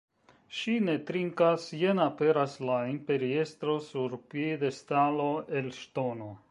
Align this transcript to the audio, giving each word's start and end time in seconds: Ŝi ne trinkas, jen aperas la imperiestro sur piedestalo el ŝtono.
Ŝi 0.59 0.71
ne 0.85 0.95
trinkas, 1.09 1.67
jen 1.81 2.01
aperas 2.07 2.57
la 2.71 2.79
imperiestro 2.95 3.77
sur 3.91 4.19
piedestalo 4.35 5.31
el 5.61 5.75
ŝtono. 5.83 6.35